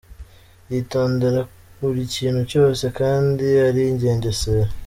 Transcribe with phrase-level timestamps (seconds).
[0.71, 1.39] Yitondera
[1.79, 4.69] buri kintu cyose kandi arigengesera.